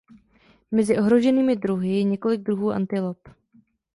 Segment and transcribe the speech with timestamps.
[0.71, 3.19] Mezi ohroženými druhy je několik druhů antilop.